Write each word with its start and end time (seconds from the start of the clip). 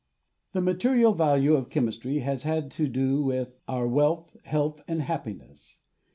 The 0.53 0.61
material 0.63 1.13
value 1.13 1.53
of 1.53 1.69
chemistry 1.69 2.21
has 2.21 2.41
had 2.41 2.71
to 2.71 2.87
do 2.87 3.21
with 3.21 3.59
our 3.67 3.87
wealth, 3.87 4.35
health 4.45 4.81
and 4.87 5.03
happiness. 5.03 5.81